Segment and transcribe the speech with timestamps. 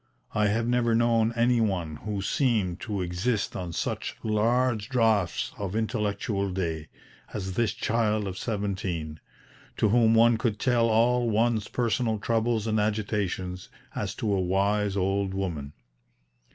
[0.33, 5.75] I have never known any one who seemed to exist on such "large draughts of
[5.75, 6.87] intellectual day"
[7.35, 9.19] as this child of seventeen,
[9.77, 14.97] to whom one could tell all one's personal troubles and agitations, as to a wise
[14.97, 15.71] old woman.